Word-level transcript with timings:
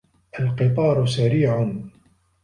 الْقِطَارُ 0.39 1.05
سَرِيعٌ. 1.05 1.73